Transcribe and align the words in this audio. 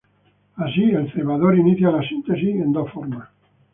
Así, 0.55 0.81
el 0.81 1.13
cebador 1.13 1.55
inicia 1.55 1.91
la 1.91 2.01
síntesis 2.01 2.55
en 2.55 2.71
dos 2.73 2.91
formas. 2.91 3.29